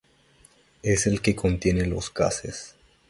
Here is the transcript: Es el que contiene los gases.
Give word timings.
Es 0.81 1.05
el 1.05 1.21
que 1.21 1.35
contiene 1.35 1.85
los 1.85 2.11
gases. 2.11 2.75